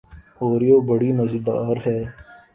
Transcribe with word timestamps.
اوروہ 0.41 0.79
بڑی 0.87 1.09
مزیدار 1.19 1.75
ہے۔ 1.85 1.97